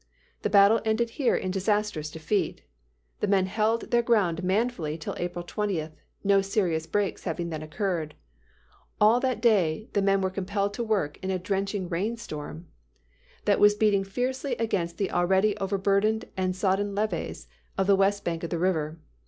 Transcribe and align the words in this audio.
The 0.41 0.49
battle 0.49 0.81
ended 0.83 1.11
here 1.11 1.35
in 1.35 1.51
disastrous 1.51 2.09
defeat. 2.09 2.63
The 3.19 3.27
men 3.27 3.45
held 3.45 3.91
their 3.91 4.01
ground 4.01 4.43
manfully 4.43 4.97
till 4.97 5.13
April 5.17 5.43
20, 5.45 5.89
no 6.23 6.41
serious 6.41 6.87
breaks 6.87 7.25
having 7.25 7.49
then 7.49 7.61
occurred. 7.61 8.15
All 8.99 9.19
that 9.19 9.43
day 9.43 9.89
the 9.93 10.01
men 10.01 10.19
were 10.21 10.31
compelled 10.31 10.73
to 10.73 10.83
work 10.83 11.19
in 11.23 11.29
a 11.29 11.37
drenching 11.37 11.87
rain 11.87 12.17
storm 12.17 12.65
that 13.45 13.59
[Illustration: 13.59 13.59
STOCK 13.59 13.59
RAFT.] 13.59 13.61
was 13.61 13.75
beating 13.75 14.03
fiercely 14.03 14.55
against 14.55 14.97
the 14.97 15.11
already 15.11 15.55
overburdened 15.57 16.25
and 16.35 16.55
sodden 16.55 16.95
levees 16.95 17.47
on 17.77 17.85
the 17.85 17.95
west 17.95 18.23
bank 18.25 18.43
of 18.43 18.49
the 18.49 18.57
river. 18.57 18.97